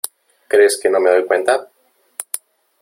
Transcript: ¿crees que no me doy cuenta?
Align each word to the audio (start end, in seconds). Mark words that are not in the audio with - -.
¿crees 0.47 0.79
que 0.81 0.89
no 0.89 0.99
me 0.99 1.11
doy 1.11 1.25
cuenta? 1.27 1.69